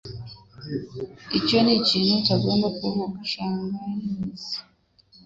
Icyo 1.37 1.57
nikintu 1.65 2.13
utagomba 2.21 2.67
kuvuga. 2.79 3.17
(shanghainese) 3.31 4.55